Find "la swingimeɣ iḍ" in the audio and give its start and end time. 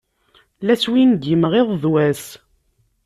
0.65-1.69